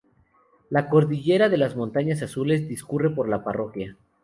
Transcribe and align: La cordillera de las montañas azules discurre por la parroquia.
La 0.71 0.89
cordillera 0.89 1.47
de 1.47 1.57
las 1.57 1.75
montañas 1.75 2.23
azules 2.23 2.67
discurre 2.67 3.11
por 3.11 3.29
la 3.29 3.43
parroquia. 3.43 3.97